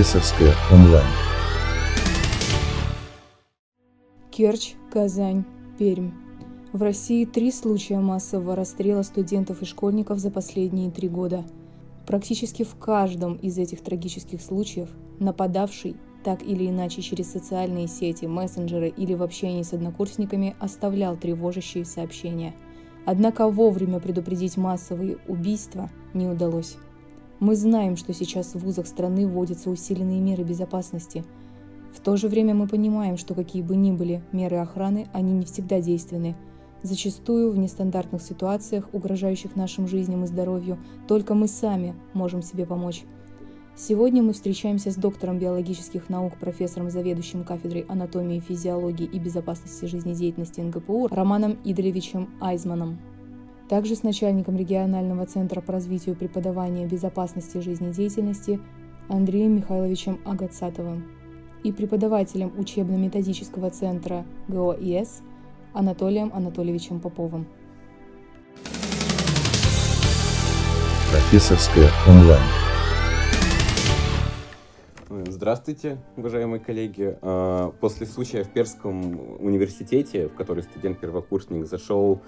[0.00, 1.04] Профессорская онлайн.
[4.30, 5.44] Керчь, Казань,
[5.78, 6.12] Пермь.
[6.72, 11.44] В России три случая массового расстрела студентов и школьников за последние три года.
[12.06, 14.88] Практически в каждом из этих трагических случаев
[15.18, 21.84] нападавший так или иначе через социальные сети, мессенджеры или в общении с однокурсниками оставлял тревожащие
[21.84, 22.54] сообщения.
[23.04, 26.78] Однако вовремя предупредить массовые убийства не удалось.
[27.40, 31.24] Мы знаем, что сейчас в вузах страны вводятся усиленные меры безопасности.
[31.90, 35.46] В то же время мы понимаем, что какие бы ни были меры охраны, они не
[35.46, 36.36] всегда действенны.
[36.82, 40.78] Зачастую в нестандартных ситуациях, угрожающих нашим жизням и здоровью,
[41.08, 43.04] только мы сами можем себе помочь.
[43.74, 50.60] Сегодня мы встречаемся с доктором биологических наук, профессором, заведующим кафедрой анатомии, физиологии и безопасности жизнедеятельности
[50.60, 52.98] НГПУ Романом Идолевичем Айзманом.
[53.70, 58.60] Также с начальником регионального центра по развитию преподавания безопасности жизнедеятельности
[59.08, 61.04] Андреем Михайловичем Агацатовым
[61.62, 65.22] и преподавателем учебно-методического центра ГОИС
[65.72, 67.46] Анатолием Анатольевичем Поповым.
[71.12, 72.42] Профессорская онлайн.
[75.28, 77.16] Здравствуйте, уважаемые коллеги.
[77.22, 82.20] А, после случая в Перском университете, в который студент-первокурсник зашел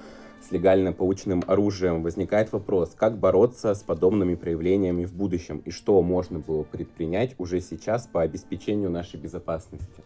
[0.43, 6.01] с легально полученным оружием, возникает вопрос, как бороться с подобными проявлениями в будущем и что
[6.03, 10.03] можно было предпринять уже сейчас по обеспечению нашей безопасности.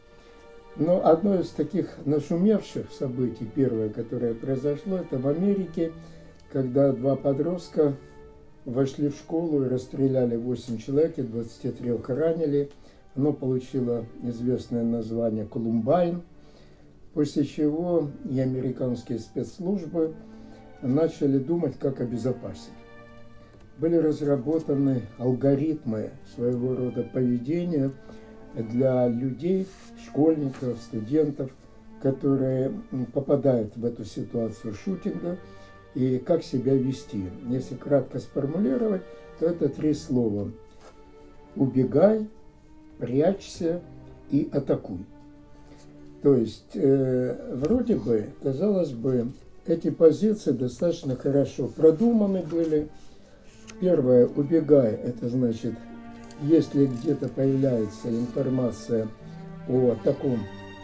[0.77, 5.93] Ну, одно из таких нашумевших событий, первое, которое произошло, это в Америке,
[6.53, 7.95] когда два подростка
[8.67, 12.71] вошли в школу и расстреляли 8 человек и 23 ранили–
[13.17, 16.23] оно получило известное название «Колумбайн»,
[17.17, 20.15] после чего и американские спецслужбы
[20.83, 22.75] начали думать, как обезопасить.
[23.79, 27.91] Были разработаны алгоритмы своего рода поведения
[28.55, 29.67] для людей,
[30.05, 31.51] школьников, студентов,
[32.03, 32.71] которые
[33.15, 35.39] попадают в эту ситуацию шутинга
[35.95, 37.31] и как себя вести.
[37.49, 39.01] Если кратко сформулировать,
[39.39, 40.51] то это три слова.
[41.57, 42.29] Убегай,
[42.99, 43.81] прячься
[44.31, 45.07] и атакуй.
[46.23, 49.33] То есть, э, вроде бы, казалось бы,
[49.67, 52.89] эти позиции достаточно хорошо продуманы были.
[53.81, 55.75] Первое, убегай, это значит,
[56.43, 59.09] если где-то появляется информация
[59.69, 60.39] о таком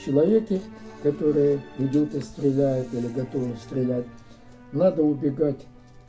[0.04, 0.60] человеке,
[1.02, 4.04] который идет и стреляет или готов стрелять,
[4.72, 5.60] надо убегать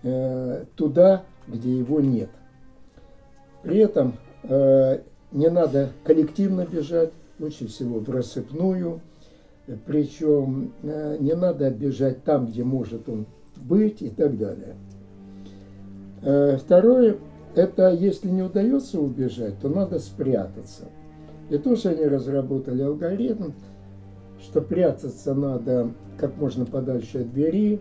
[0.04, 2.30] э, туда, где его нет.
[3.62, 5.00] При этом э,
[5.32, 9.02] не надо коллективно бежать, лучше всего в рассыпную.
[9.86, 13.26] Причем э, не надо бежать там, где может он
[13.56, 14.76] быть и так далее.
[16.22, 17.18] Э, второе,
[17.56, 20.86] это если не удается убежать, то надо спрятаться.
[21.50, 23.52] И тоже они разработали алгоритм,
[24.42, 27.80] что прятаться надо как можно подальше от двери,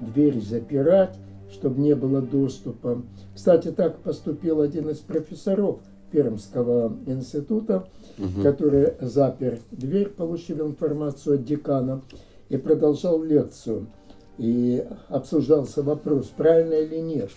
[0.00, 1.18] дверь запирать,
[1.50, 3.02] чтобы не было доступа.
[3.34, 5.80] Кстати, так поступил один из профессоров–
[6.14, 8.42] Пермского института, угу.
[8.44, 12.02] который запер дверь, получил информацию от декана
[12.48, 13.88] и продолжал лекцию.
[14.38, 17.30] И обсуждался вопрос, правильно или нет.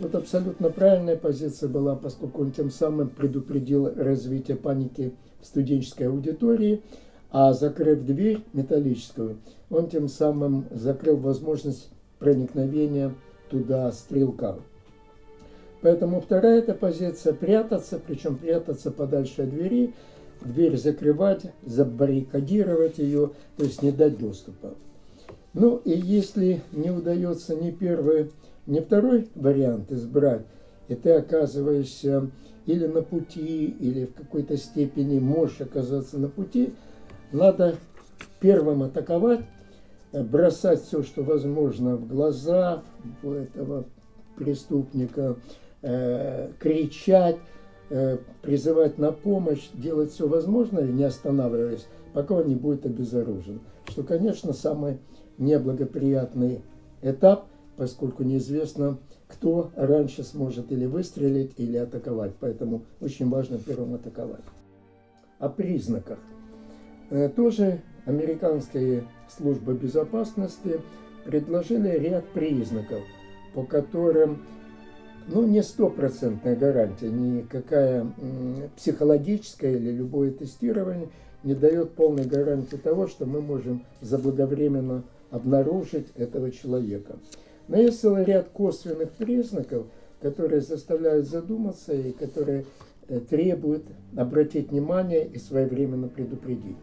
[0.00, 6.82] Вот абсолютно правильная позиция была, поскольку он тем самым предупредил развитие паники в студенческой аудитории,
[7.30, 9.36] а закрыв дверь металлическую,
[9.70, 13.14] он тем самым закрыл возможность проникновения
[13.50, 14.56] туда стрелка.
[15.86, 19.94] Поэтому вторая эта позиция– прятаться, причем прятаться подальше от двери,
[20.40, 24.74] дверь закрывать, забаррикадировать ее, то есть не дать доступа.
[25.54, 28.32] Ну и если не удается ни первый,
[28.66, 30.42] ни второй вариант избрать,
[30.88, 32.32] и ты оказываешься
[32.66, 36.74] или на пути, или в какой-то степени можешь оказаться на пути,
[37.30, 37.76] надо
[38.40, 39.42] первым атаковать,
[40.12, 42.82] бросать все, что возможно в глаза
[43.22, 43.84] этого
[44.36, 45.36] преступника,
[45.82, 47.36] э, кричать,
[47.90, 53.60] э, призывать на помощь, делать все возможное, не останавливаясь, пока он не будет обезоружен.
[53.88, 54.98] Что, конечно, самый
[55.38, 56.62] неблагоприятный
[57.02, 57.46] этап,
[57.76, 58.98] поскольку неизвестно,
[59.28, 62.32] кто раньше сможет или выстрелить, или атаковать.
[62.40, 64.44] Поэтому очень важно первым атаковать.
[65.38, 66.18] О признаках.
[67.10, 70.80] Э, тоже американская служба безопасности
[71.24, 73.00] предложили ряд признаков,
[73.54, 74.42] по которым
[75.28, 78.06] ну, не стопроцентная гарантия, никакая
[78.76, 81.08] психологическая или любое тестирование
[81.42, 87.16] не дает полной гарантии того, что мы можем заблаговременно обнаружить этого человека.
[87.68, 89.86] Но есть целый ряд косвенных признаков,
[90.20, 92.64] которые заставляют задуматься и которые
[93.08, 93.84] э, требует
[94.16, 96.76] обратить внимание и своевременно предупредить.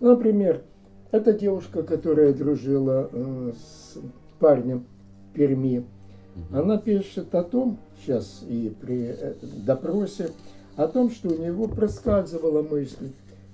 [0.00, 0.62] Например,
[1.10, 3.98] эта девушка, которая дружила э, с
[4.38, 4.86] парнем
[5.30, 5.84] в Перми,
[6.50, 9.34] она пишет о том, сейчас и при э,
[9.64, 10.30] допросе,
[10.76, 13.10] о том, что у него проскальзывала мысль,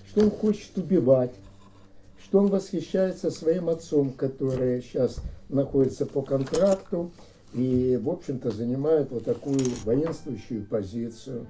[0.08, 1.32] что он хочет убивать,
[2.22, 5.16] что он восхищается своим отцом, который сейчас
[5.48, 7.10] находится по контракту
[7.54, 11.46] и, в общем-то, занимает вот такую воинствующую позицию,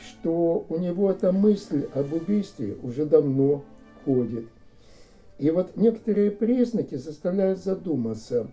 [0.00, 3.62] что у него эта мысль об убийстве уже давно
[4.04, 4.46] ходит.
[5.38, 8.48] И вот некоторые признаки заставляют задуматься,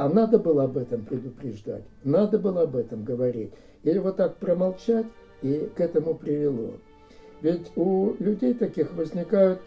[0.00, 3.52] а надо было об этом предупреждать, надо было об этом говорить,
[3.82, 5.04] или вот так промолчать,
[5.42, 6.70] и к этому привело.
[7.42, 9.60] Ведь у людей таких возникают,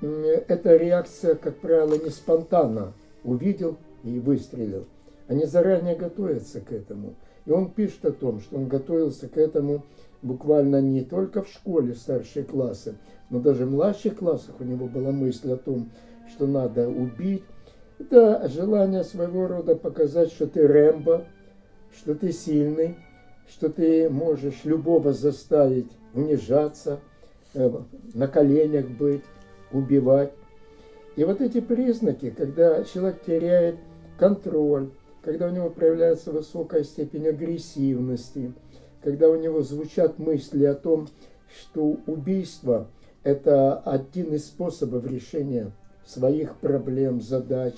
[0.00, 2.92] эта реакция, как правило, не спонтанно,
[3.22, 4.84] увидел и выстрелил.
[5.28, 7.14] Они заранее готовятся к этому.
[7.46, 9.84] И он пишет о том, что он готовился к этому
[10.22, 12.96] буквально не только в школе старшие классы,
[13.30, 15.88] но даже в младших классах у него была мысль о том,
[16.28, 17.44] что надо убить.
[17.98, 21.26] Это желание своего рода показать, что ты Рэмбо,
[21.96, 22.96] что ты сильный,
[23.48, 27.00] что ты можешь любого заставить унижаться,
[27.54, 27.70] э,
[28.14, 29.24] на коленях быть,
[29.72, 30.32] убивать.
[31.16, 33.76] И вот эти признаки, когда человек теряет
[34.18, 34.90] контроль,
[35.22, 38.52] когда у него проявляется высокая степень агрессивности,
[39.02, 41.08] когда у него звучат мысли о том,
[41.48, 42.86] что убийство–
[43.24, 45.72] это один из способов решения
[46.08, 47.74] своих проблем, задач,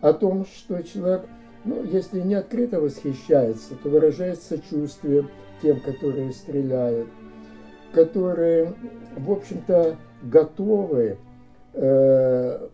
[0.00, 1.22] о том, что человек,
[1.64, 5.28] ну, если не открыто восхищается, то выражает сочувствие
[5.62, 7.06] тем, которые стреляют,
[7.92, 8.74] которые,
[9.16, 11.16] в общем-то, готовы
[11.74, 12.68] э,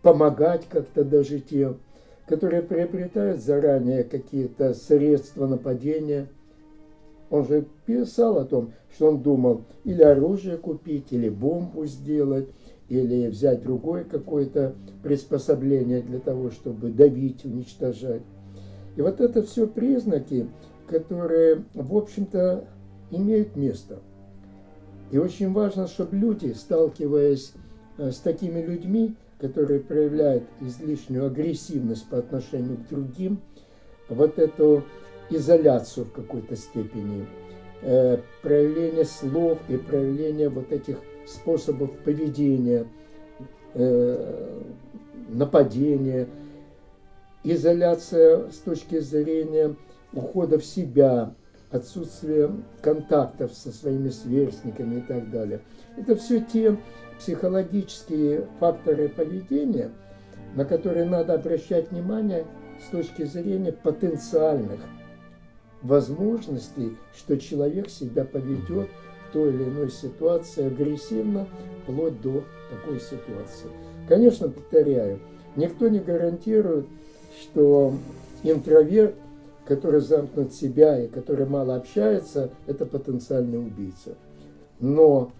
[0.00, 1.76] помогать как-то даже тем,
[2.26, 6.28] которые приобретают заранее какие-то средства нападения.
[7.28, 12.48] Он же писал о том, что он думал или оружие купить, или бомбу сделать,
[12.92, 18.20] или взять другое какое-то приспособление для того, чтобы давить, уничтожать.
[18.96, 20.46] И вот это все признаки,
[20.86, 22.66] которые, в общем-то,
[23.10, 24.00] имеют место.
[25.10, 27.54] И очень важно, чтобы люди, сталкиваясь
[27.96, 33.40] э, с такими людьми, которые проявляют излишнюю агрессивность по отношению к другим,
[34.10, 34.84] вот эту
[35.30, 37.26] изоляцию в какой-то степени,
[37.80, 42.86] э, проявление слов и проявление вот этих способов поведения,
[43.74, 44.60] э,
[45.28, 46.28] нападения,
[47.44, 49.74] изоляция с точки зрения
[50.12, 51.34] ухода в себя,
[51.70, 52.50] отсутствие
[52.82, 55.62] контактов со своими сверстниками и так далее.
[55.96, 56.76] Это все те
[57.18, 59.90] психологические факторы поведения,
[60.54, 62.44] на которые надо обращать внимание
[62.86, 64.80] с точки зрения потенциальных
[65.82, 68.88] возможностей, что человек себя поведет
[69.32, 71.46] той или иной ситуации агрессивно,
[71.82, 73.68] вплоть до такой ситуации.
[74.08, 75.20] Конечно, повторяю,
[75.56, 76.86] никто не гарантирует,
[77.40, 77.94] что
[78.42, 79.14] интроверт,
[79.64, 84.14] который замкнут себя и который мало общается, это потенциальный убийца.
[84.80, 85.30] Но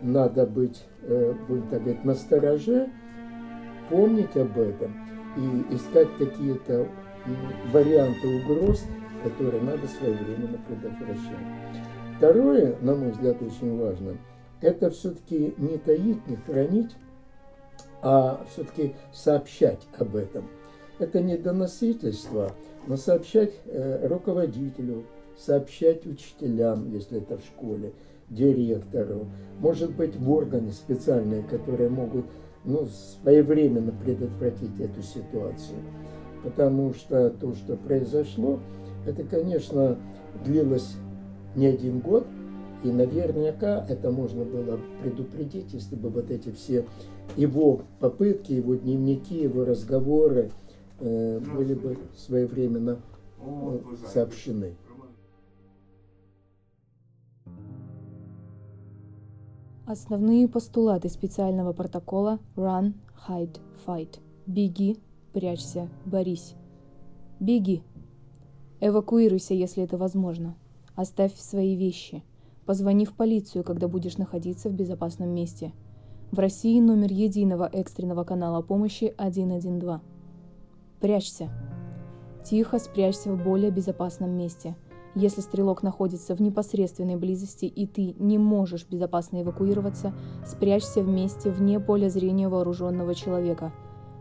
[0.00, 2.88] надо быть, э, будем так говорить, настороже,
[3.90, 4.94] помнить об этом
[5.36, 6.86] и искать какие-то
[7.72, 8.84] варианты угроз,
[9.22, 11.91] которые надо своевременно предотвращать.
[12.22, 14.16] Второе, на мой взгляд, очень важно,
[14.60, 16.92] это все-таки не таить, не хранить,
[18.00, 20.48] а все-таки сообщать об этом.
[21.00, 22.52] Это не доносительство,
[22.86, 25.02] но сообщать э, руководителю,
[25.36, 27.92] сообщать учителям, если это в школе,
[28.30, 29.26] директору,
[29.58, 32.26] может быть в органы специальные, которые могут
[32.64, 35.80] ну, своевременно предотвратить эту ситуацию.
[36.44, 38.60] Потому что то, что произошло,
[39.06, 39.98] это, конечно,
[40.44, 40.94] длилось
[41.54, 42.26] не один год,
[42.84, 46.84] и наверняка это можно было предупредить, если бы вот эти все
[47.36, 50.50] его попытки, его дневники, его разговоры
[50.98, 52.98] э, были бы своевременно
[53.40, 53.78] э,
[54.12, 54.74] сообщены.
[59.86, 62.94] Основные постулаты специального протокола Run,
[63.28, 64.20] Hide, Fight.
[64.46, 64.98] Беги,
[65.32, 66.54] прячься, борись.
[67.40, 67.82] Беги.
[68.80, 70.56] Эвакуируйся, если это возможно.
[70.94, 72.22] Оставь свои вещи.
[72.66, 75.72] Позвони в полицию, когда будешь находиться в безопасном месте.
[76.30, 80.00] В России номер единого экстренного канала помощи 112.
[81.00, 81.50] Прячься.
[82.44, 84.76] Тихо спрячься в более безопасном месте–
[85.14, 90.14] если стрелок находится в непосредственной близости и ты не можешь безопасно эвакуироваться,
[90.46, 93.72] спрячься вместе вне поля зрения вооруженного человека.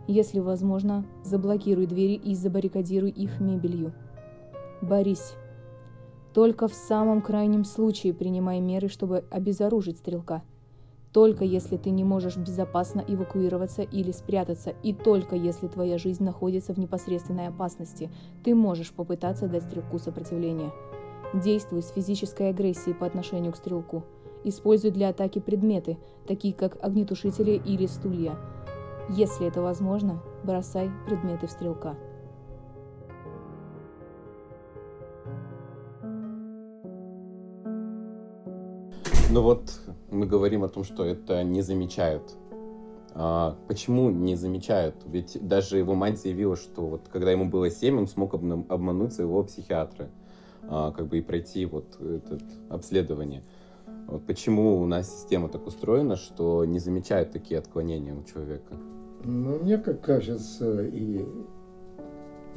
[0.07, 3.93] Если возможно, заблокируй двери и забаррикадируй их мебелью.
[4.81, 5.35] Борись.
[6.33, 10.43] Только в самом крайнем случае принимай меры, чтобы обезоружить стрелка.
[11.11, 16.73] Только если ты не можешь безопасно эвакуироваться или спрятаться, и только если твоя жизнь находится
[16.73, 18.09] в непосредственной опасности,
[18.45, 20.71] ты можешь попытаться дать стрелку сопротивление.
[21.33, 24.03] Действуй с физической агрессией по отношению к стрелку.
[24.45, 25.97] Используй для атаки предметы,
[26.27, 28.37] такие как огнетушители или стулья.
[29.09, 31.97] Если это возможно, бросай предметы в стрелка.
[39.33, 42.35] Ну вот мы говорим о том, что это не замечают.
[43.13, 44.95] А почему не замечают?
[45.05, 49.41] Ведь даже его мать заявила, что вот когда ему было 7, он смог обмануть своего
[49.43, 50.09] психиатра,
[50.63, 53.41] а, как бы и пройти вот это обследование.
[54.07, 58.75] Вот почему у нас система так устроена, что не замечают такие отклонения у человека?
[59.23, 61.25] Ну, мне как кажется, и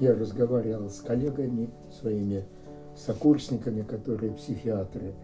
[0.01, 2.45] я разговаривал с коллегами своими,
[2.97, 5.15] сокурсниками, которые психиатры,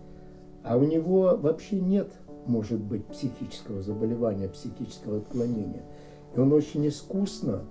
[0.63, 2.11] а у него вообще нет,
[2.47, 5.83] может быть, психического заболевания, психического отклонения.
[6.35, 7.63] И он очень искусно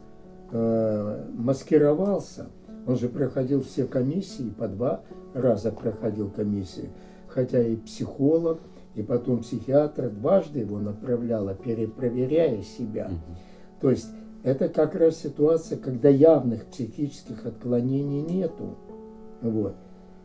[0.52, 2.48] э, маскировался.
[2.88, 5.02] Он же проходил все комиссии, по два
[5.34, 6.90] раза проходил комиссии.
[7.28, 8.60] Хотя и психолог,
[8.96, 13.06] и потом психиатр дважды его направляла, перепроверяя себя.
[13.06, 13.38] Угу.
[13.82, 14.08] То есть
[14.44, 18.76] это как раз ситуация, когда явных психических отклонений нету.
[19.42, 19.76] Вот.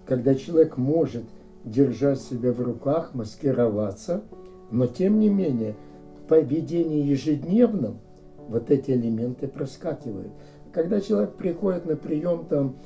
[0.07, 1.25] Когда человек может
[1.65, 4.23] держать себя в руках, маскироваться,
[4.71, 5.77] но тем не менее
[6.19, 7.99] в поведении ежедневном
[8.49, 10.33] вот эти элементы проскакивают.
[10.73, 12.77] Когда человек приходит на прием, там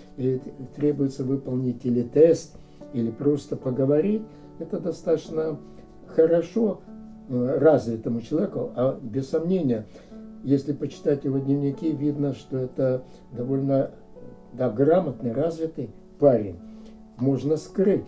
[0.77, 2.57] требуется выполнить или тест,
[2.93, 4.23] или просто поговорить,
[4.59, 5.59] это достаточно
[6.07, 6.81] хорошо
[7.29, 9.87] э, развитому человеку, а без сомнения,
[10.43, 13.91] если почитать его дневники, видно, что это довольно
[14.53, 16.59] да, грамотный, развитый парень.
[17.19, 18.05] Можно скрыть.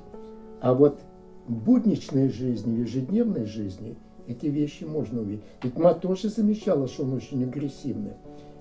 [0.61, 1.01] А вот
[1.47, 5.45] в будничной жизни, в ежедневной жизни эти вещи можно увидеть.
[5.63, 8.13] Ведь мать тоже замечала, что он очень агрессивный.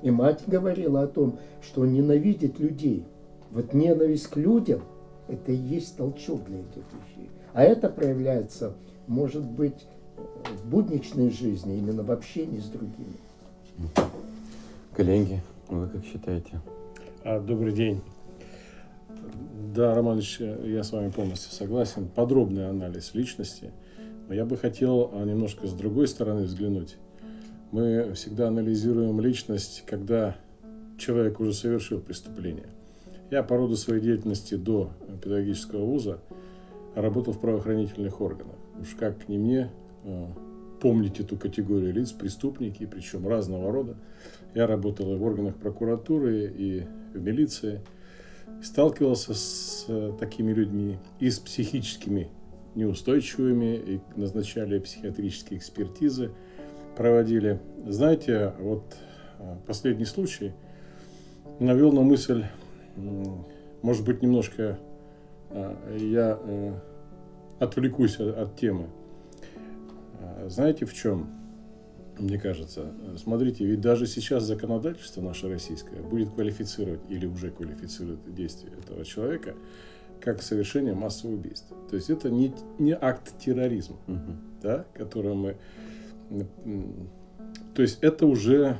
[0.01, 3.05] И мать говорила о том, что он ненавидит людей.
[3.51, 4.81] Вот ненависть к людям–
[5.27, 7.29] это и есть толчок для этих вещей.
[7.53, 8.75] А это проявляется,
[9.07, 9.85] может быть,
[10.45, 13.17] в будничной жизни, именно в общении с другими.
[14.95, 16.61] Коллеги, вы как считаете?
[17.23, 18.01] А, добрый день.
[19.75, 22.07] Да, Романович, я с вами полностью согласен.
[22.07, 23.71] Подробный анализ личности.
[24.27, 26.97] Но я бы хотел а, немножко с другой стороны взглянуть.
[27.71, 30.35] Мы всегда анализируем личность, когда
[30.97, 32.67] человек уже совершил преступление.
[33.31, 34.91] Я по роду своей деятельности до
[35.23, 36.19] педагогического вуза
[36.95, 38.55] работал в правоохранительных органах.
[38.81, 39.71] Уж как не мне
[40.03, 40.33] а,
[40.81, 43.95] помнить эту категорию лиц, преступники, причем разного рода.
[44.53, 47.81] Я работал и в органах прокуратуры, и в милиции.
[48.61, 52.29] Сталкивался с э, такими людьми и с психическими
[52.75, 56.31] неустойчивыми, и назначали психиатрические экспертизы,
[56.95, 57.59] проводили.
[57.87, 58.95] Знаете, вот
[59.39, 60.53] э, последний случай
[61.59, 62.45] навел на мысль,
[63.81, 64.77] может быть, немножко
[65.49, 66.39] э, я
[67.59, 68.87] отвлекусь от темы.
[70.47, 71.38] Знаете, в чем?
[72.19, 72.91] Мне кажется.
[73.17, 79.55] Смотрите, ведь даже сейчас законодательство наше российское будет квалифицировать или уже квалифицирует действия этого человека
[80.21, 81.77] как совершение массового убийства.
[81.89, 84.31] То есть это не, не акт терроризма, угу.
[84.61, 85.57] да, который мы...
[87.73, 88.77] То есть это уже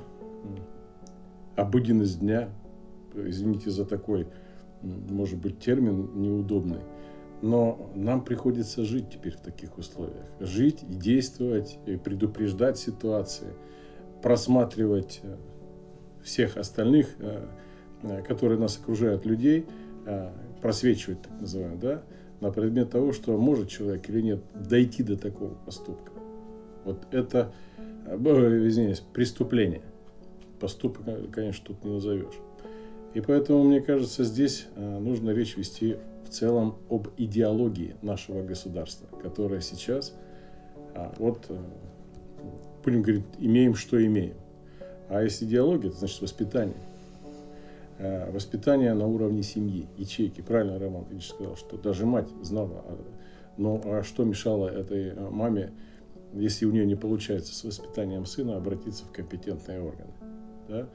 [1.56, 2.50] обыденность дня,
[3.16, 4.28] извините за такой,
[4.82, 6.80] может быть, термин неудобный,
[7.42, 10.26] но нам приходится жить теперь в таких условиях.
[10.40, 13.54] Жить и действовать, и предупреждать ситуации,
[14.22, 15.38] просматривать э,
[16.24, 17.46] всех остальных, э,
[18.04, 19.66] э, которые нас окружают, людей,
[20.62, 22.04] просвечивать, так называемое, да,
[22.40, 26.12] на предмет того, что может человек или нет дойти до такого поступка.
[26.84, 27.52] Вот это,
[28.08, 29.84] извиняюсь, преступление.
[30.60, 32.34] Поступок, конечно, тут не назовешь.
[33.14, 35.98] И поэтому, мне кажется, здесь нужно речь вести
[36.30, 40.14] в целом об идеологии нашего государства, которая сейчас,
[40.94, 41.58] а, вот, э,
[42.86, 44.36] будем говорить, имеем, что имеем.
[45.10, 46.78] А если идеология, это значит воспитание.
[47.98, 50.42] Э, воспитание на уровне семьи, ячейки.
[50.42, 52.84] Правильно Роман Ильич сказал, что даже мать знала.
[52.86, 52.98] А,
[53.58, 55.72] но а что мешало этой э, маме,
[56.34, 60.12] если у нее не получается с воспитанием сына, обратиться в компетентные органы?
[60.68, 60.88] Да?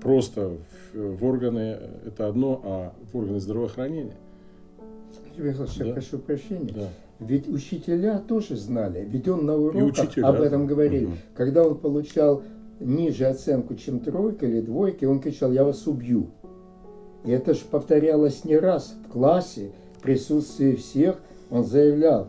[0.00, 0.58] Просто
[0.92, 4.16] в органы это одно, а в органы здравоохранения
[5.44, 5.84] Михайлович, да?
[5.84, 6.72] я прошу прощения.
[6.74, 6.88] Да.
[7.20, 11.08] Ведь учителя тоже знали, ведь он на уроках учителя, об этом говорил.
[11.08, 11.16] Угу.
[11.34, 12.42] Когда он получал
[12.80, 16.28] ниже оценку, чем тройка или двойки, он кричал, я вас убью.
[17.24, 21.16] И это же повторялось не раз в классе, в присутствии всех
[21.50, 22.28] он заявлял,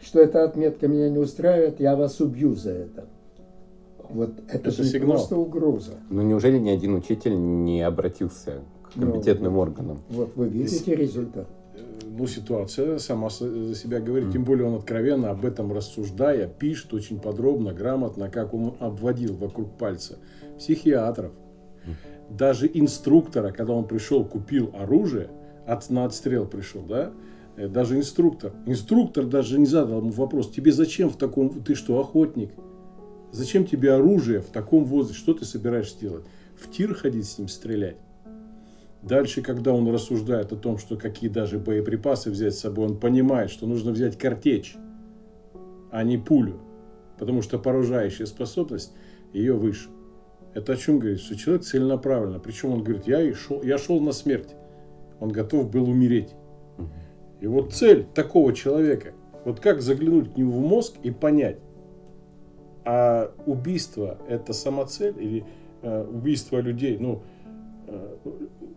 [0.00, 3.04] что эта отметка меня не устраивает, я вас убью за это.
[4.08, 5.10] Вот это, Это же сигнал.
[5.10, 5.92] просто угроза.
[6.08, 9.98] Ну неужели ни один учитель не обратился к Ну, компетентным органам?
[10.08, 11.46] Вот вы видите результат.
[12.12, 14.32] Ну, ситуация сама за себя говорит.
[14.32, 19.78] Тем более он откровенно об этом рассуждая, пишет очень подробно, грамотно, как он обводил вокруг
[19.78, 20.18] пальца
[20.58, 21.32] психиатров,
[22.28, 25.30] даже инструктора, когда он пришел, купил оружие,
[25.66, 27.12] от, на отстрел пришел, да,
[27.56, 28.52] э, даже инструктор.
[28.66, 32.50] Инструктор даже не задал ему вопрос, тебе зачем в таком, ты что, охотник?
[33.30, 35.20] Зачем тебе оружие в таком возрасте?
[35.20, 36.24] Что ты собираешься делать?
[36.56, 37.96] В тир ходить с ним стрелять?
[39.02, 43.50] Дальше, когда он рассуждает о том, что какие даже боеприпасы взять с собой, он понимает,
[43.50, 44.76] что нужно взять картечь,
[45.90, 46.60] а не пулю.
[47.18, 48.92] Потому что поражающая способность
[49.32, 49.88] ее выше.
[50.54, 51.20] Это о чем говорит?
[51.20, 52.40] Что человек целенаправленно.
[52.40, 54.54] Причем он говорит, я, шел, я шел на смерть.
[55.18, 56.34] Он готов был умереть.
[57.40, 59.12] И вот цель такого человека,
[59.44, 61.58] вот как заглянуть к нему в мозг и понять,
[62.84, 65.44] а убийство это самоцель или
[65.82, 67.22] э, убийство людей, ну,
[67.86, 68.16] э,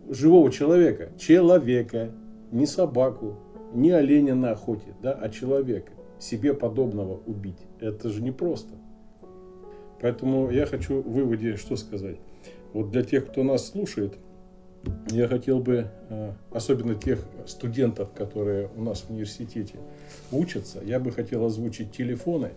[0.08, 2.10] живого человека, человека,
[2.50, 3.38] не собаку,
[3.72, 7.58] не оленя на охоте, да, а человека, себе подобного убить.
[7.80, 8.74] Это же непросто.
[10.00, 12.16] Поэтому я хочу в выводе что сказать.
[12.72, 14.14] Вот для тех, кто нас слушает,
[15.10, 19.78] я хотел бы, э, особенно тех студентов, которые у нас в университете
[20.30, 22.50] учатся, я бы хотел озвучить телефоны,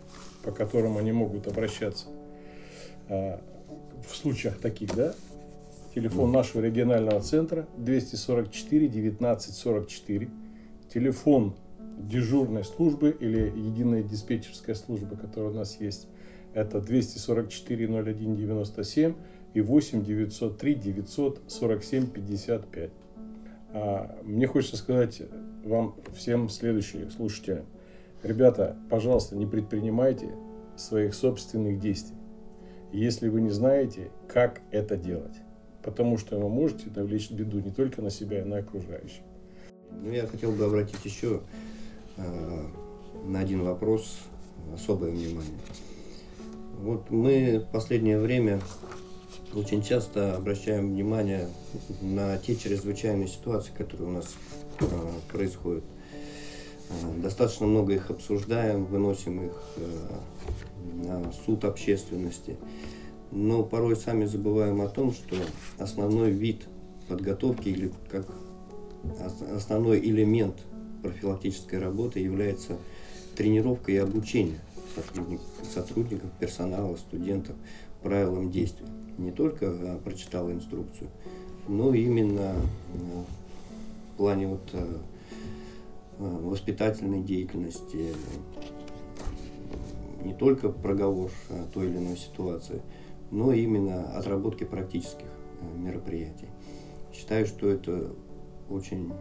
[0.44, 2.08] по которым они могут обращаться
[3.08, 3.38] э,
[4.06, 5.14] в случаях таких, да,
[5.98, 10.30] Телефон нашего регионального центра 244 19 44.
[10.94, 11.56] Телефон
[11.98, 16.08] дежурной службы или единая диспетчерская служба, которая у нас есть,
[16.54, 19.16] это 244 01 97
[19.56, 22.90] и 8 903 947 55.
[23.74, 25.24] А, мне хочется сказать
[25.64, 27.64] вам всем следующее, слушайте,
[28.22, 30.30] ребята, пожалуйста, не предпринимайте
[30.76, 32.18] своих собственных действий,
[32.94, 35.34] если вы не знаете, как это делать
[35.88, 39.22] потому что вы можете навлечь беду не только на себя, и на окружающих.
[39.90, 41.40] Ну, я хотел бы обратить еще
[42.18, 42.66] э,
[43.26, 44.18] на один вопрос
[44.74, 45.58] особое внимание.
[46.82, 48.60] Вот мы в последнее время
[49.54, 51.48] очень часто обращаем внимание
[52.02, 54.36] на те чрезвычайные ситуации, которые у нас
[54.82, 54.86] э,
[55.32, 55.86] происходят.
[56.90, 62.58] Э, достаточно много их обсуждаем, выносим их э, на суд общественности
[63.32, 65.36] но порой сами забываем о том, что
[65.78, 66.68] основной вид
[67.08, 68.26] подготовки или как
[69.56, 70.56] основной элемент
[71.02, 72.78] профилактической работы является
[73.36, 74.60] тренировка и обучение
[74.96, 77.56] сотрудник, сотрудников, персонала, студентов
[78.02, 78.88] правилам действий.
[79.18, 81.10] Не только а, прочитал инструкцию,
[81.68, 83.26] но именно а,
[84.14, 85.02] в плане вот, а,
[86.20, 88.08] воспитательной деятельности,
[90.24, 91.32] не только проговор
[91.74, 92.82] той или иной ситуации,
[93.32, 95.28] но именно отработки практических
[95.62, 96.50] э, мероприятий.
[97.14, 98.12] Считаю, что это
[98.70, 99.12] очень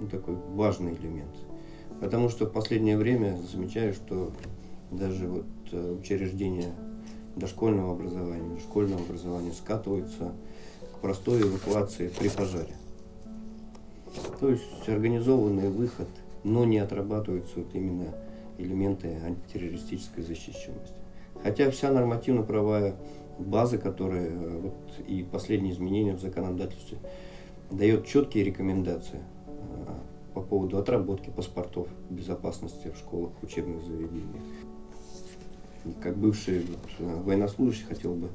[0.00, 1.34] ну, такой важный элемент.
[2.00, 4.32] Потому что в последнее время замечаю, что
[4.90, 6.72] даже вот э, учреждения
[7.36, 10.32] дошкольного образования, школьного образования скатываются
[10.94, 12.76] к простой эвакуации при пожаре.
[14.40, 16.08] То есть организованный выход,
[16.44, 18.14] но не отрабатываются вот именно
[18.58, 20.94] элементы антитеррористической защищенности.
[21.42, 22.94] Хотя вся нормативно-правовая
[23.38, 24.74] база, которая вот,
[25.06, 26.98] и последние изменения в законодательстве
[27.70, 29.20] дает четкие рекомендации
[30.34, 34.42] по поводу отработки паспортов безопасности в школах, учебных заведениях.
[36.02, 38.28] Как бывший вот, военнослужащий хотел бы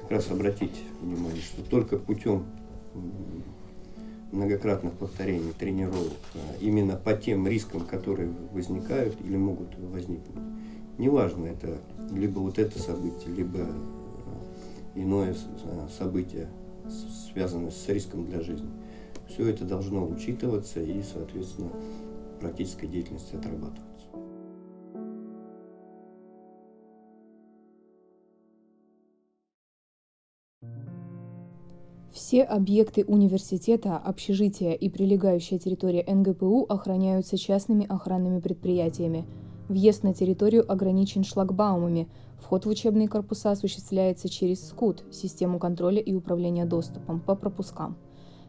[0.00, 2.44] как раз обратить внимание, что только путем
[4.32, 6.12] многократных повторений, тренировок,
[6.60, 10.44] именно по тем рискам, которые возникают или могут возникнуть,
[10.98, 11.78] неважно, это
[12.12, 13.66] либо вот это событие, либо
[14.94, 15.34] иное
[15.98, 16.48] событие,
[17.32, 18.68] связанное с риском для жизни.
[19.28, 21.70] Все это должно учитываться и, соответственно,
[22.40, 23.84] практической деятельности отрабатываться.
[32.12, 39.24] Все объекты университета, общежития и прилегающая территория НГПУ охраняются частными охранными предприятиями.
[39.68, 42.06] Въезд на территорию ограничен шлагбаумами.
[42.38, 47.96] Вход в учебные корпуса осуществляется через СКУТ– систему контроля и управления доступом по пропускам.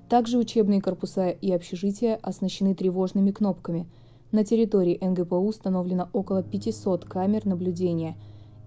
[0.09, 3.87] Также учебные корпуса и общежития оснащены тревожными кнопками.
[4.33, 8.17] На территории НГПУ установлено около 500 камер наблюдения.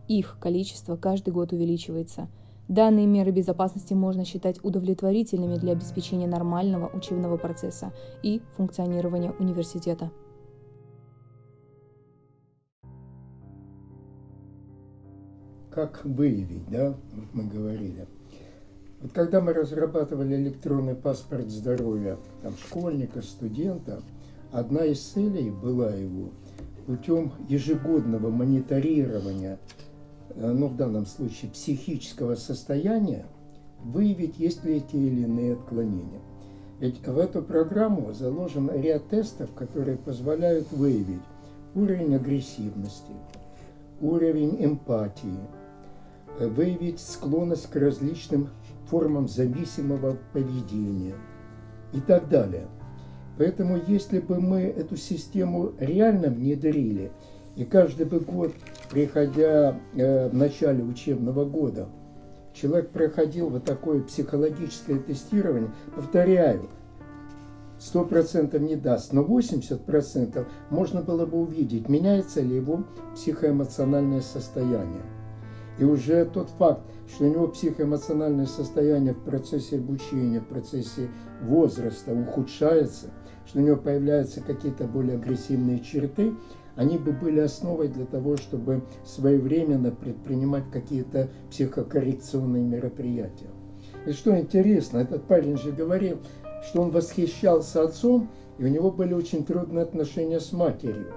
[0.08, 2.28] Их количество каждый год увеличивается.
[2.66, 10.10] Данные меры безопасности можно считать удовлетворительными для обеспечения нормального учебного процесса и функционирования университета.
[15.78, 18.08] Как выявить, да, вот мы говорили.
[19.00, 24.02] Вот когда мы разрабатывали электронный паспорт здоровья там, школьника, студента,
[24.50, 26.30] одна из целей была его
[26.84, 29.60] путем ежегодного мониторирования,
[30.30, 33.26] э, ну в данном случае психического состояния,
[33.84, 36.20] выявить, есть ли те или иные отклонения.
[36.80, 41.22] Ведь в эту программу заложен ряд тестов, которые позволяют выявить
[41.76, 43.12] уровень агрессивности,
[44.00, 45.38] уровень эмпатии,
[46.46, 48.48] выявить склонность к различным
[48.86, 51.14] формам зависимого поведения
[51.92, 52.66] и так далее–
[53.38, 57.12] Поэтому если бы мы эту систему реально внедрили,
[57.54, 58.52] и каждый бы год,
[58.90, 61.88] приходя э, в начале учебного года,
[62.52, 66.68] человек проходил вот такое психологическое тестирование, повторяю,
[67.78, 75.02] сто процентов не даст, но 80% можно было бы увидеть, меняется ли его психоэмоциональное состояние.
[75.78, 81.08] И уже тот факт, что у него психоэмоциональное состояние в процессе обучения, в процессе
[81.42, 83.10] возраста ухудшается,
[83.46, 86.34] что у него появляются какие-то более агрессивные черты,
[86.74, 93.50] они бы были основой для того, чтобы своевременно предпринимать какие-то психокоррекционные мероприятия.
[94.06, 96.18] И что интересно, этот парень же говорил,
[96.68, 101.12] что он восхищался отцом, и у него были очень трудные отношения с матерью.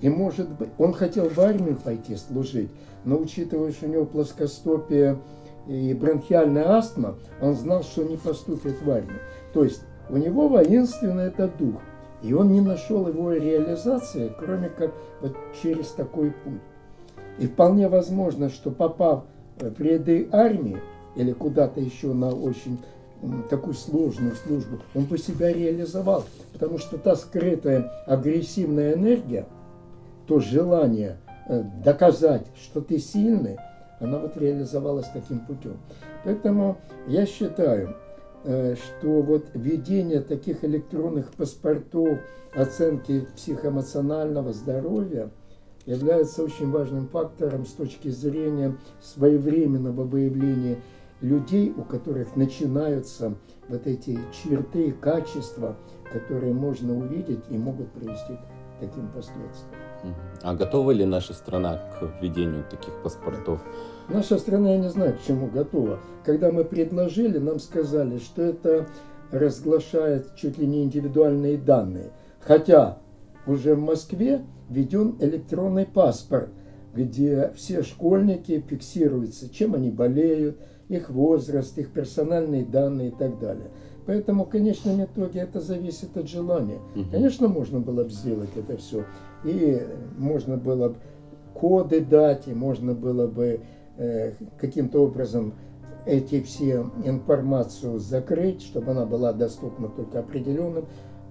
[0.00, 2.70] И, может быть, он хотел в армию пойти служить,
[3.04, 5.18] но учитывая, что у него плоскостопие
[5.66, 9.18] и бронхиальная астма, он знал, что не поступит в армию.
[9.52, 11.80] То есть у него воинственный этот дух,
[12.22, 16.60] и он не нашел его реализации, кроме как вот через такой путь.
[17.38, 19.24] И вполне возможно, что попав
[19.58, 20.78] в ряды армии
[21.14, 22.78] или куда-то еще на очень
[23.50, 29.46] такую сложную службу, он бы себя реализовал, потому что та скрытая агрессивная энергия,
[30.30, 33.58] то желание э, доказать, что ты сильный,
[33.98, 35.76] она вот реализовалась таким путем.
[36.24, 37.96] Поэтому я считаю,
[38.42, 42.20] Э, что вот введение таких электронных паспортов
[42.54, 45.28] оценки психоэмоционального здоровья
[45.84, 50.78] является очень важным фактором с точки зрения своевременного выявления
[51.20, 53.34] людей, у которых начинаются
[53.68, 55.76] вот эти черты, качества,
[56.10, 59.89] которые можно увидеть и могут привести к таким последствиям.
[60.42, 63.60] А готова ли наша страна к введению таких паспортов?
[64.08, 65.98] Наша страна, я не знаю, к чему готова.
[66.24, 68.86] Когда мы предложили, нам сказали, что это
[69.30, 72.10] разглашает чуть ли не индивидуальные данные.
[72.40, 72.98] Хотя
[73.46, 76.48] уже в Москве введен электронный паспорт,
[76.94, 80.58] где все школьники фиксируются, чем они болеют,
[80.88, 83.70] их возраст, их персональные данные и так далее.
[84.10, 86.80] Поэтому в конечном итоге это зависит от желания.
[87.12, 89.04] Конечно, можно было бы сделать это все
[89.44, 89.86] и
[90.18, 90.96] можно было бы
[91.54, 93.60] коды дать, и можно было бы
[93.98, 95.54] э, каким-то образом
[96.06, 100.86] эти все информацию закрыть, чтобы она была доступна только определенным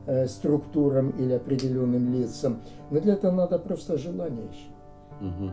[0.06, 2.62] э, структурам или определенным лицам.
[2.92, 5.28] Но для этого надо просто желание еще.
[5.28, 5.52] Угу.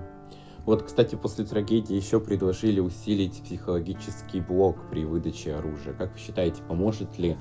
[0.67, 5.95] Вот, кстати, после трагедии еще предложили усилить психологический блок при выдаче оружия.
[5.95, 7.37] Как вы считаете, поможет ли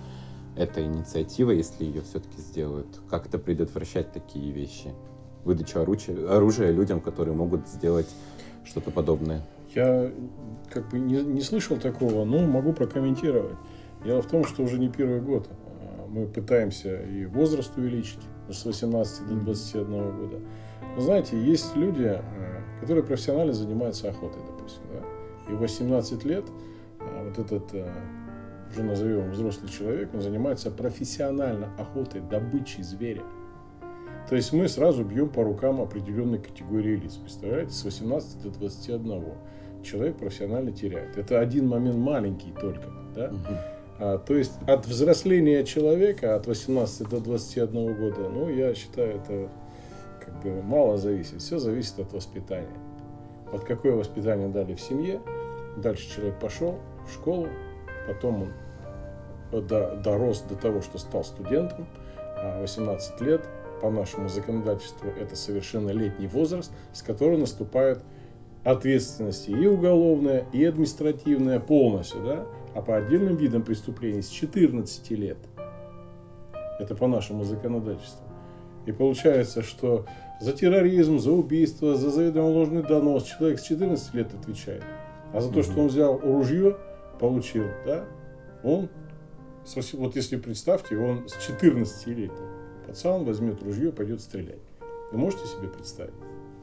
[0.56, 4.94] эта инициатива, если ее все-таки сделают, как-то предотвращать такие вещи?
[5.44, 8.08] Выдачу оружия, оружия людям, которые могут сделать
[8.64, 9.42] что-то подобное.
[9.74, 10.12] Я
[10.70, 13.58] как бы не, не слышал такого, но могу прокомментировать.
[14.04, 18.66] Дело в том, что уже не первый год а, мы пытаемся и возраст увеличить с
[18.66, 20.40] 18 до 21 года.
[20.96, 26.46] Но знаете, есть люди, а, которые профессионально занимаются охотой, допустим, да, и в 18 лет
[27.00, 27.74] а, вот этот
[28.72, 33.24] уже назовем взрослый человек, он занимается профессионально охотой, добычей зверя.
[34.30, 37.16] То есть мы сразу бьем по рукам определенной категории лиц.
[37.16, 39.24] Представляете, с 18 до 21
[39.84, 41.16] человек профессионально теряет.
[41.16, 42.90] Это один момент маленький только.
[43.16, 43.28] Да?
[43.28, 43.58] Угу.
[44.00, 49.50] А, то есть от взросления человека от 18 до 21 года, ну, я считаю, это
[50.26, 51.42] как бы мало зависит.
[51.42, 52.78] Все зависит от воспитания.
[53.52, 55.22] Вот какое воспитание дали в семье,
[55.78, 57.48] дальше человек пошел в школу,
[58.08, 58.44] потом
[59.52, 59.68] он
[60.02, 61.88] дорос до того, что стал студентом,
[62.60, 63.48] 18 а лет,
[63.82, 68.04] по нашему законодательству, это совершеннолетний возраст, с которого наступает
[68.64, 72.46] ответственность и уголовная, и административная полностью, да?
[72.74, 75.38] а по отдельным видам преступлений с 14 лет.
[76.80, 78.25] Это по нашему законодательству.
[78.86, 80.06] И получается, что
[80.40, 84.84] за терроризм, за убийство, за заведомо ложный донос человек с 14 лет отвечает.
[85.34, 86.78] А за то, что он взял ружье,
[87.20, 88.06] получил, да,
[88.64, 88.90] он,
[89.94, 92.30] вот если представьте, он с 14-летний
[92.86, 94.60] пацан возьмет ружье и пойдет стрелять.
[95.12, 96.14] Вы можете себе представить?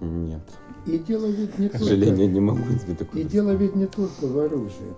[0.00, 0.42] Нет.
[0.86, 2.32] И дело ведь не К сожалению, только...
[2.32, 4.94] не могу себе такое И дело ведь не только в оружии.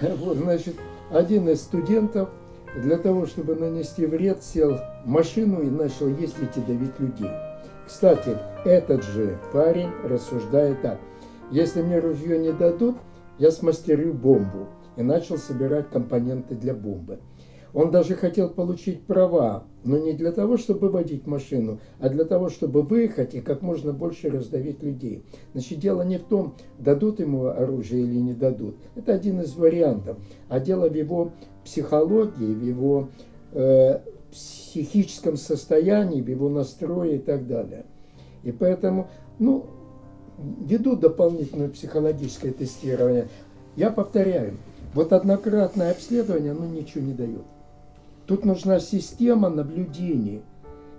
[0.18, 0.76] Вот, значит,
[1.10, 2.30] один из студентов
[2.76, 7.30] для того, чтобы нанести вред, сел в машину и начал ездить и давить людей.
[7.86, 10.98] Кстати, этот же парень рассуждает так.
[11.50, 12.96] Если мне ружье не дадут,
[13.38, 14.68] я смастерю бомбу.
[14.96, 17.20] И начал собирать компоненты для бомбы.
[17.74, 22.48] Он даже хотел получить права, но не для того, чтобы водить машину, а для того,
[22.48, 25.22] чтобы выехать и как можно больше раздавить людей.
[25.52, 28.76] Значит, дело не в том, дадут ему оружие или не дадут.
[28.94, 30.16] Это один из вариантов.
[30.48, 31.32] А дело в его
[31.64, 33.08] психологии, в его
[33.52, 34.00] э,
[34.30, 37.84] психическом состоянии, в его настрое и так далее.
[38.42, 39.66] И поэтому, ну,
[40.38, 43.28] веду дополнительное психологическое тестирование.
[43.76, 44.56] Я повторяю,
[44.94, 47.42] вот однократное обследование, оно ничего не дает.
[48.28, 50.42] Тут нужна система наблюдений.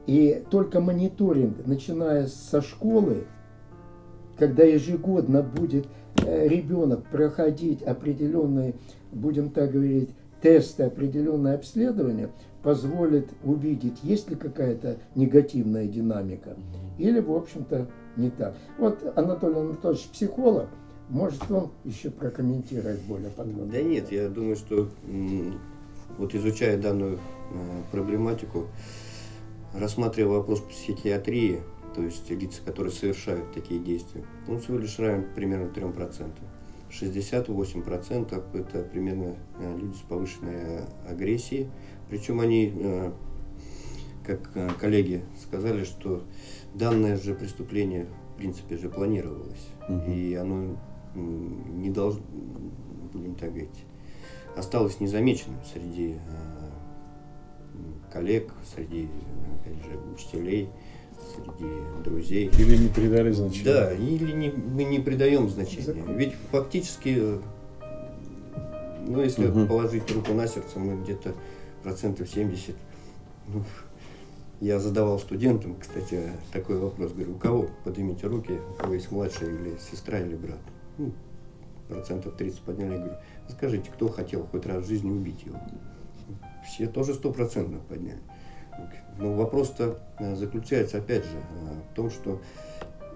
[0.08, 3.26] И только мониторинг, начиная со школы,
[4.39, 5.86] когда ежегодно будет
[6.26, 8.74] э, ребенок проходить определенные,
[9.12, 10.10] будем так говорить,
[10.42, 12.32] тесты, определенное обследование,
[12.63, 16.56] позволит увидеть, есть ли какая-то негативная динамика,
[16.98, 17.88] или, в общем-то,
[18.18, 18.56] не так.
[18.80, 20.68] Вот Анатолий Анатольевич психолог,
[21.10, 23.72] может он еще прокомментировать более подробно?
[23.72, 24.89] Да нет, я думаю, что
[26.17, 27.19] вот изучая данную
[27.52, 28.67] э, проблематику,
[29.74, 31.62] рассматривая вопрос психиатрии,
[31.95, 36.32] то есть лица, которые совершают такие действия, он всего лишь равен примерно 3%.
[36.89, 41.67] 68% это примерно э, люди с повышенной агрессией.
[42.10, 43.12] Причем они, э,
[44.26, 46.24] как коллеги сказали, что
[46.74, 49.67] данное же преступление в принципе же планировалось.
[49.88, 50.12] Угу.
[50.12, 50.78] И оно
[51.15, 52.22] не должно,
[53.13, 53.86] будем так говорить,
[54.60, 56.13] осталось незамеченным среди э,
[58.12, 59.10] коллег, среди,
[59.60, 60.69] опять же, учителей,
[61.34, 61.72] среди
[62.04, 62.52] друзей.
[62.58, 63.65] Или не придали значения.
[63.65, 66.04] Да, или не, мы не придаем значения.
[66.08, 67.39] Ведь фактически,
[69.08, 69.65] ну, если угу.
[69.65, 71.34] положить руку на сердце, мы где-то
[71.84, 72.76] процентов 70,
[73.48, 73.63] ну,
[74.62, 79.50] я задавал студентам, кстати, такой вопрос, говорю, у кого поднимите руки, у кого есть младшая
[79.50, 80.60] или сестра или брат?
[80.98, 81.13] Ну,
[81.88, 83.15] процентов 30 подняли, говорю,
[83.50, 85.60] скажите, кто хотел хоть раз в жизни убить его?
[86.66, 88.22] Все тоже стопроцентно подняли.
[89.18, 92.42] Но вопрос-то э, заключается, опять же, э, в том, что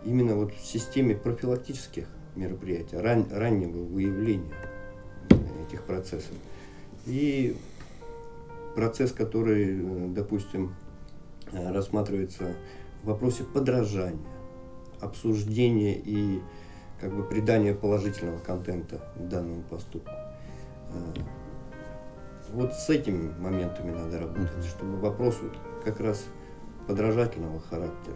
[0.04, 4.54] именно вот в системе профилактических мероприятий, ран, раннего выявления
[5.30, 6.36] э, этих процессов.
[7.06, 7.56] И
[8.76, 10.76] процесс, который, допустим,
[11.52, 12.56] рассматривается
[13.04, 14.20] в вопросе подражания,
[15.00, 16.42] обсуждения и
[17.00, 20.12] как бы придание положительного контента данному поступку.
[20.94, 21.22] Э,
[22.54, 24.70] вот с этими моментами надо работать, mm-hmm.
[24.70, 26.26] чтобы вопрос вот как раз
[26.88, 28.16] подражательного характера,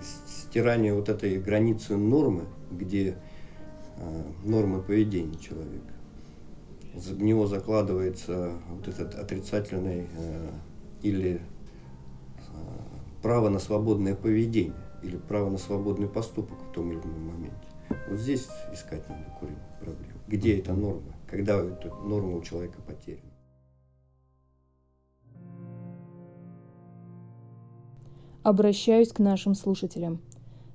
[0.00, 3.18] стирание вот этой границы нормы, где
[3.96, 5.92] э, нормы поведения человека.
[6.94, 10.50] В него закладывается вот этот отрицательный э,
[11.02, 11.40] или
[13.22, 17.68] право на свободное поведение или право на свободный поступок в том или ином моменте.
[18.08, 20.12] Вот здесь искать надо корень проблем.
[20.26, 21.14] Где эта норма?
[21.26, 23.22] Когда эта норма у человека потеряна?
[28.42, 30.20] Обращаюсь к нашим слушателям.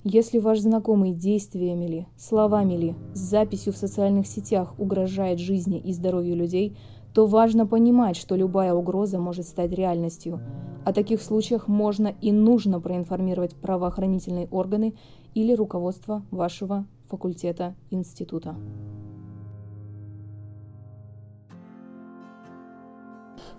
[0.04, 5.94] Если ваш знакомый действиями ли, словами ли, с записью в социальных сетях угрожает жизни и
[5.94, 6.78] здоровью людей–
[7.13, 10.42] то важно понимать, что любая угроза может стать реальностью.
[10.84, 14.96] О таких случаях можно и нужно проинформировать правоохранительные органы
[15.34, 18.56] или руководство вашего факультета института.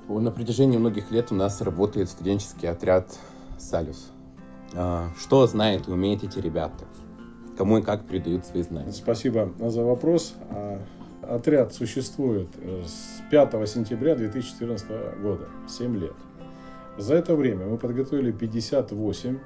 [0.08, 3.16] На протяжении многих лет у нас работает студенческий отряд
[3.56, 4.10] «Салюс».
[4.74, 6.84] А, что знают и умеют эти ребята?
[7.56, 8.90] Кому и как передают свои знания?
[8.90, 10.34] Спасибо за вопрос.
[10.50, 10.80] А,
[11.22, 16.16] отряд существует э, с 5 сентября 2014 года, 7 лет.
[16.98, 19.38] За это время мы подготовили 58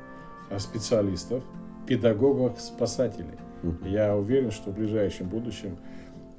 [0.48, 1.44] э, специалистов,
[1.86, 3.38] педагогов, спасателей.
[3.82, 5.76] Я уверен, что в ближайшем будущем,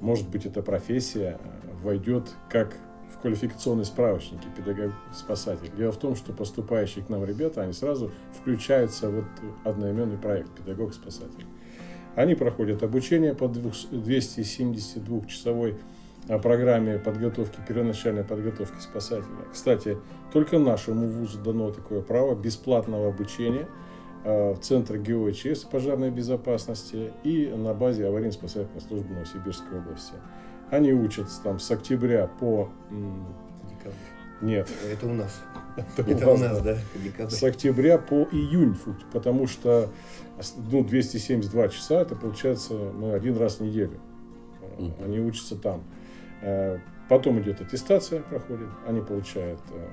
[0.00, 2.74] может быть, эта профессия э, войдет как
[3.14, 5.70] в квалификационные справочники педагог-спасатель.
[5.76, 9.24] Дело в том, что поступающие к нам ребята, они сразу включаются в
[9.64, 11.44] одноименный проект педагог-спасатель.
[12.16, 15.76] Они проходят обучение по 272-часовой
[16.28, 19.46] а, программе подготовки, первоначальной подготовки спасателя.
[19.52, 19.96] Кстати,
[20.32, 23.66] только нашему вузу дано такое право бесплатного обучения
[24.24, 30.12] в Центр ГОЧС пожарной безопасности и на базе аварийно-спасательной службы Новосибирской области.
[30.70, 32.68] Они учатся там с октября по...
[32.90, 33.26] м,
[34.42, 35.40] Нет, Это у нас.
[35.96, 36.76] это Это у вас, нас, да.
[37.02, 37.30] Декабрь.
[37.32, 38.76] С октября по июнь,
[39.12, 39.88] потому что
[40.70, 43.98] ну, 272 часа, это получается мы один раз в неделю.
[44.78, 44.94] Э, Мгм.
[45.04, 45.82] Они учатся там.
[46.42, 46.78] Э,
[47.08, 49.88] Потом идет аттестация, проходит, они получают э,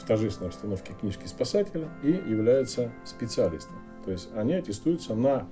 [0.00, 3.76] в торжественной обстановке книжки спасателя и являются специалистом.
[4.04, 5.46] То есть они аттестуются на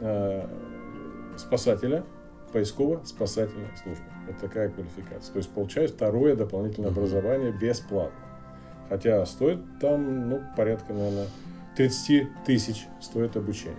[0.00, 0.46] э,
[1.36, 2.04] спасателя
[2.52, 4.04] поисково-спасательной службы.
[4.26, 5.32] Вот такая квалификация.
[5.32, 8.18] То есть получают второе дополнительное образование бесплатно.
[8.88, 11.26] Хотя стоит там, ну, порядка, наверное,
[11.76, 13.76] 30 тысяч стоит обучение.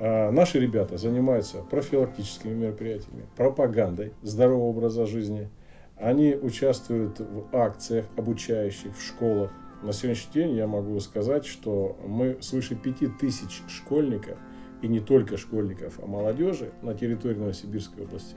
[0.00, 5.50] А наши ребята занимаются профилактическими мероприятиями, пропагандой здорового образа жизни.
[5.96, 9.50] Они участвуют в акциях обучающих в школах.
[9.82, 14.36] На сегодняшний день я могу сказать, что мы свыше 5000 школьников,
[14.82, 18.36] и не только школьников, а молодежи на территории Новосибирской области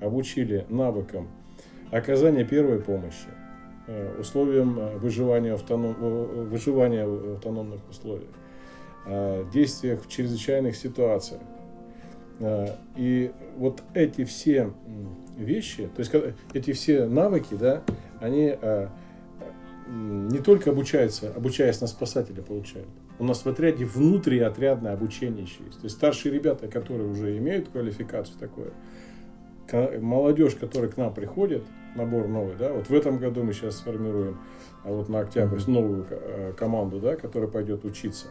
[0.00, 1.28] обучили навыкам
[1.90, 3.28] оказания первой помощи,
[3.88, 8.30] э, условиям э, выживания, автоном- э, выживания в автономных условиях,
[9.52, 11.40] действиях в чрезвычайных ситуациях.
[12.96, 14.72] И вот эти все
[15.36, 16.12] вещи, то есть
[16.52, 17.82] эти все навыки, да,
[18.20, 18.56] они
[19.86, 22.88] м, не только обучаются, обучаясь на спасателя получают.
[23.18, 25.78] У нас в отряде внутриотрядное обучение еще есть.
[25.78, 28.72] То есть старшие ребята, которые уже имеют квалификацию такое,
[30.00, 31.62] молодежь, которая к нам приходит,
[31.94, 34.38] набор новый, да, вот в этом году мы сейчас сформируем,
[34.84, 38.26] а вот на октябрь новую э, команду, да, которая пойдет учиться.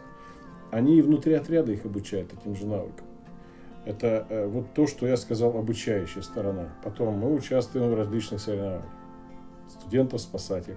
[0.70, 3.06] Они и внутри отряда их обучают этим же навыкам.
[3.84, 6.68] Это э, вот то, что я сказал, обучающая сторона.
[6.84, 8.84] Потом мы участвуем в различных соревнованиях.
[9.68, 10.76] Студентов-спасателей,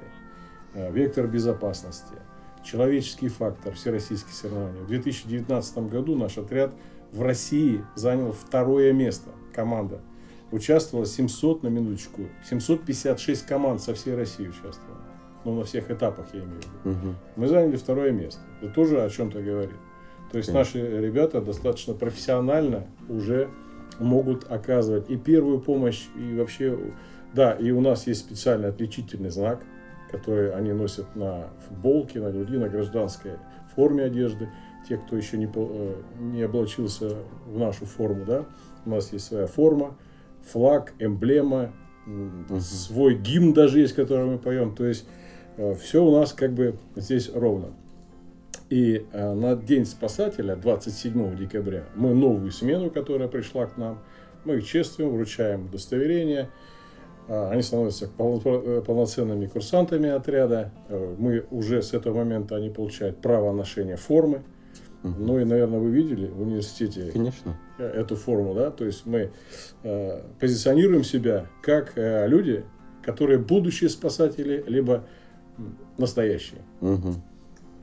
[0.73, 2.15] э, вектор безопасности,
[2.63, 4.81] человеческий фактор, всероссийские соревнования.
[4.81, 6.71] В 2019 году наш отряд
[7.11, 10.01] в России занял второе место, команда.
[10.51, 15.01] Участвовало 700, на минуточку, 756 команд со всей России участвовало.
[15.43, 16.97] Ну, на всех этапах я имею в виду.
[16.97, 17.15] Мгм.
[17.35, 18.41] Мы заняли второе место.
[18.61, 19.77] Это тоже о чем-то говорит.
[20.35, 23.47] То есть наши ребята достаточно профессионально уже
[23.99, 26.77] могут оказывать и первую помощь, и вообще,
[27.33, 29.63] да, и у нас есть специальный отличительный знак,
[30.11, 33.31] который они носят на футболке, на груди, на гражданской
[33.77, 34.49] форме одежды.
[34.89, 38.43] Те, кто еще не, э, не облачился в нашу форму, да,
[38.85, 39.97] у нас есть своя форма,
[40.45, 41.71] флаг, эмблема,
[42.05, 42.59] Мгм.
[42.59, 44.75] свой гимн даже есть, который мы поем.
[44.75, 45.07] То есть
[45.79, 47.67] все у нас как бы здесь ровно.
[48.69, 53.99] И э, на День спасателя, 27 декабря, мы новую смену, которая пришла к нам,
[54.43, 56.49] мы их чествуем, вручаем удостоверение.
[57.27, 60.71] А, Они становятся э, полноценными курсантами отряда.
[60.89, 64.43] Э, Мы уже с этого момента они получают право ношения формы.
[65.03, 67.55] Ну и, наверное, вы видели в университете Конечно.
[67.77, 69.29] э, эту форму, да, то есть мы
[69.83, 72.65] э, позиционируем себя как э, люди,
[73.03, 75.03] которые будущие спасатели, либо
[75.99, 76.61] настоящие.
[76.81, 77.21] Мгм.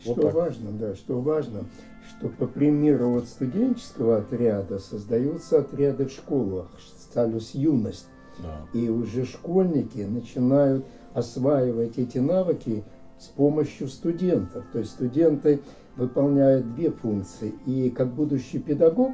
[0.04, 0.34] Вот Что так.
[0.34, 1.64] важно, да, что важно,
[2.08, 8.06] что по примеру вот студенческого отряда создаются отряды в школах, сталюс юность.
[8.38, 8.66] Да.
[8.72, 10.84] И уже школьники начинают
[11.14, 12.82] осваивать эти навыки
[13.18, 14.64] с помощью студентов.
[14.72, 15.60] То есть студенты
[15.96, 17.54] выполняют две функции.
[17.66, 19.12] И как будущий педагог,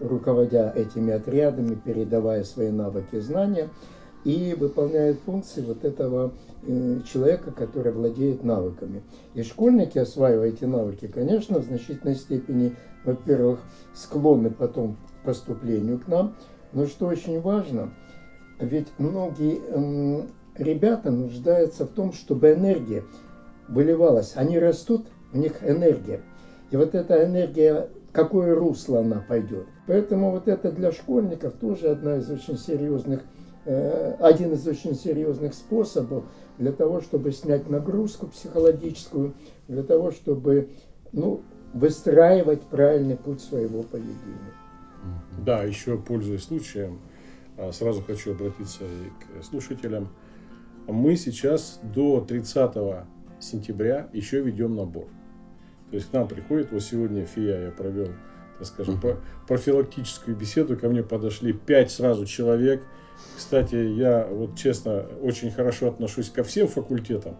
[0.00, 3.68] руководя этими отрядами, передавая свои навыки и знания,
[4.24, 6.32] и выполняет функции вот этого
[6.62, 9.02] э, человека, который владеет навыками.
[9.34, 13.60] И школьники, осваивая эти навыки, конечно, в значительной степени, во-первых,
[13.94, 16.34] склонны потом к поступлению к нам,
[16.72, 17.90] но что очень важно,
[18.58, 23.04] ведь многие м, ребята нуждаются в том, чтобы энергия
[23.68, 24.32] выливалась.
[24.36, 26.20] Они растут, у них энергия.
[26.70, 29.66] И вот эта энергия, какое русло она пойдет.
[29.86, 33.22] Поэтому вот это для школьников тоже одна из очень серьезных,
[33.64, 36.24] один из очень серьезных способов
[36.58, 39.34] для того, чтобы снять нагрузку психологическую,
[39.68, 40.70] для того, чтобы
[41.12, 44.52] ну, выстраивать правильный путь своего поведения.
[45.44, 47.00] Да, еще пользуясь случаем,
[47.58, 50.08] а, сразу хочу обратиться и к слушателям.
[50.86, 53.06] Мы сейчас до 30
[53.40, 55.06] сентября еще ведем набор.
[55.90, 58.08] То есть к нам приходит, вот сегодня ФИА я провел,
[58.58, 59.00] так скажем,
[59.46, 62.82] профилактическую беседу, ко мне подошли пять сразу человек.
[63.36, 67.36] Кстати, я вот честно очень хорошо отношусь ко всем факультетам,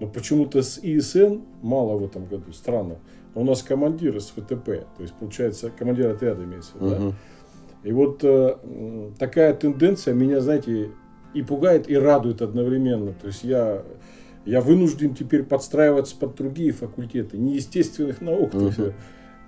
[0.00, 2.98] но почему-то с ИСН мало в этом году, странно.
[3.34, 7.14] Но у нас командир из ФТП, то есть получается командир отряда имеется, виду, да?
[7.84, 8.56] И вот э,
[9.18, 10.90] такая тенденция меня, знаете,
[11.34, 13.12] и пугает, и радует одновременно.
[13.12, 13.82] То есть я
[14.46, 18.54] Я вынужден теперь подстраиваться под другие факультеты, неестественных наук.
[18.54, 18.92] Мгм.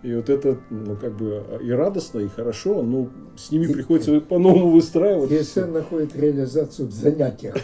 [0.03, 4.71] И вот это, ну, как бы, и радостно, и хорошо, но с ними приходится по-новому
[4.71, 5.31] выстраивать.
[5.31, 7.57] Если он находит реализацию в занятиях.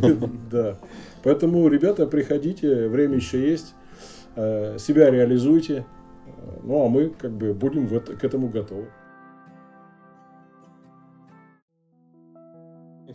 [0.50, 0.78] Да.
[1.22, 3.74] Поэтому, ребята, приходите, время еще есть,
[4.34, 5.84] э, себя реализуйте.
[6.26, 8.86] Э, Ну, а мы как бы будем к этому готовы.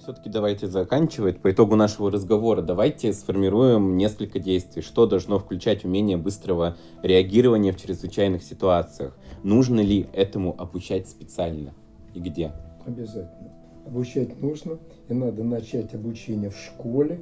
[0.02, 1.40] Все-таки давайте заканчивать.
[1.40, 4.82] По итогу нашего разговора давайте сформируем несколько действий.
[4.82, 9.16] Что должно включать умение быстрого реагирования в чрезвычайных ситуациях?
[9.44, 11.74] Нужно ли этому обучать специально?
[12.16, 12.52] И где?
[12.86, 13.52] Обязательно.
[13.86, 14.78] Обучать нужно,
[15.10, 17.20] и надо начать обучение в школе,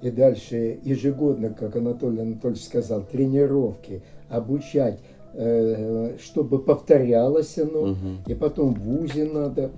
[0.00, 4.98] и дальше ежегодно, как Анатолий Анатольевич сказал, тренировки, обучать,
[5.34, 8.18] э, чтобы повторялось оно, Мгм.
[8.26, 9.70] и потом в ВУЗе надо.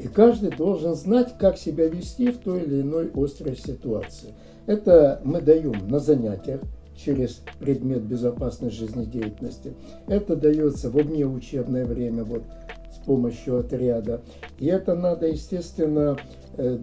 [0.00, 4.32] И каждый должен знать, как себя вести в той или иной острой ситуации.
[4.66, 6.62] Это мы даем на занятиях
[6.96, 9.74] через предмет безопасной жизнедеятельности.
[10.06, 12.44] Это дается во внеучебное время, вот
[12.94, 14.22] с помощью отряда.
[14.58, 16.16] И это надо, естественно,
[16.56, 16.78] э,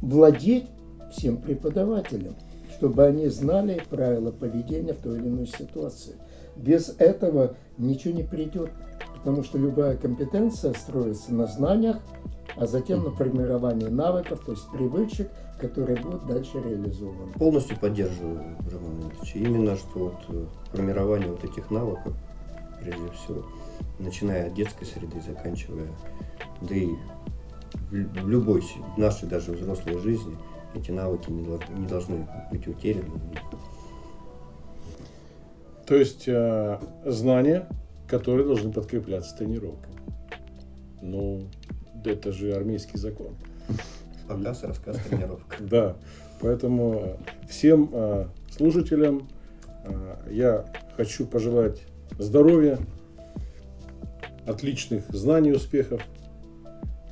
[0.00, 0.64] владеть
[1.12, 2.36] всем преподавателям,
[2.80, 6.14] чтобы они знали правила поведения в той или иной ситуации.
[6.56, 8.70] Без этого ничего не придет,
[9.16, 11.98] потому что любая компетенция строится на знаниях,
[12.56, 17.32] а затем на формировании навыков, то есть привычек, которые будут дальше реализованы.
[17.34, 18.40] Полностью поддерживаю
[18.72, 19.38] Романа Ильича.
[19.38, 22.14] Именно что вот э, формирование вот этих навыков,
[22.80, 23.44] прежде всего,
[23.98, 25.88] начиная от детской среды, заканчивая,
[26.62, 26.88] да и
[27.90, 30.34] в лю- в любой в нашей даже взрослой жизни
[30.74, 33.10] эти навыки не, дол- не должны быть утеряны.
[35.86, 37.66] То есть э, знания,
[38.06, 39.96] которые должны подкрепляться тренировками.
[41.02, 41.46] Ну,
[42.04, 43.34] это же армейский закон.
[44.28, 45.56] Показ, рассказ, тренировка.
[45.60, 45.96] Да,
[46.40, 47.18] поэтому
[47.48, 49.28] всем э, слушателям
[49.84, 50.64] э, я
[50.96, 51.82] хочу пожелать
[52.18, 52.78] здоровья,
[54.46, 56.02] отличных знаний, успехов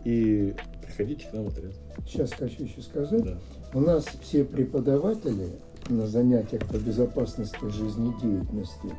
[0.04, 1.74] и приходите к нам в отряд.
[2.06, 3.38] Сейчас хочу еще сказать, Да.
[3.74, 5.50] У нас все преподаватели
[5.88, 8.94] на занятиях по безопасности жизнедеятельности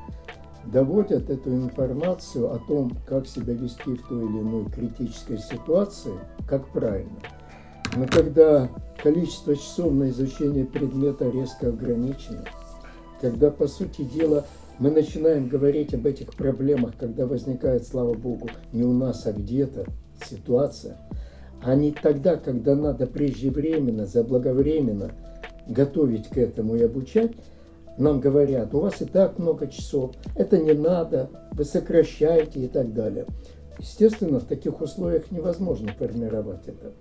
[0.66, 6.14] доводят эту информацию о том, как себя вести в той или иной критической ситуации,
[6.48, 7.20] как правильно.
[7.96, 8.70] Но когда
[9.02, 12.44] количество часов на изучение предмета резко ограничено,
[13.22, 14.46] когда, по сути дела,
[14.78, 19.86] мы начинаем говорить об этих проблемах, когда возникает, слава богу, не у нас, а где-то
[20.24, 20.98] ситуация,
[21.62, 25.12] а не тогда, когда надо преждевременно, заблаговременно
[25.68, 27.32] готовить к этому и обучать,
[27.98, 32.94] нам говорят, у вас и так много часов, это не надо, вы сокращаете и так
[32.94, 33.26] далее.
[33.78, 36.94] Естественно, в таких условиях невозможно формировать это.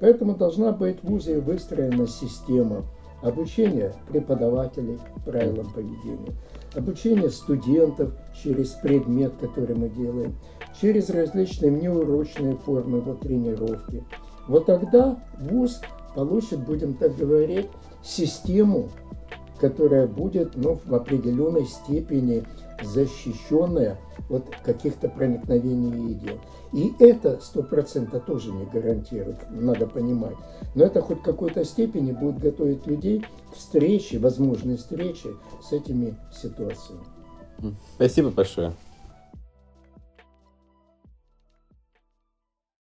[0.00, 2.84] Поэтому должна быть в ВУЗе выстроена система
[3.22, 6.34] обучения преподавателей правилам поведения,
[6.74, 8.12] обучение студентов
[8.42, 10.36] через предмет, который мы делаем,
[10.80, 14.04] через различные внеурочные формы вот, тренировки.
[14.48, 15.80] Вот тогда ВУЗ
[16.14, 17.68] получит, будем так говорить,
[18.02, 18.88] систему,
[19.60, 22.44] которая будет ну, в определенной степени
[22.82, 23.98] защищенная
[24.28, 26.38] от каких-то проникновений идей.
[26.72, 30.36] И это сто процентов тоже не гарантирует, надо понимать.
[30.74, 35.30] Но это хоть в какой-то степени будет готовить людей к встрече, возможной встрече
[35.62, 37.04] с этими ситуациями.
[37.96, 38.74] Спасибо большое.